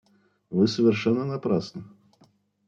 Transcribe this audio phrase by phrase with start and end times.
[0.49, 1.83] Вы совершенно напрасно.